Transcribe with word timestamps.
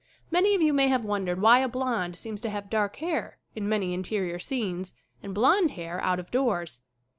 Many 0.31 0.55
of 0.55 0.63
you 0.63 0.73
may 0.73 0.87
have 0.87 1.05
wondered 1.05 1.39
why 1.39 1.59
a 1.59 1.67
blond 1.67 2.15
seems 2.15 2.41
to 2.41 2.49
have 2.49 2.71
dark 2.71 2.95
hair 2.95 3.37
in 3.55 3.69
many 3.69 3.93
interior 3.93 4.39
scenes 4.39 4.93
and 5.21 5.31
blond 5.31 5.69
hair 5.77 6.01
out 6.01 6.19
of 6.19 6.31
doors. 6.31 6.81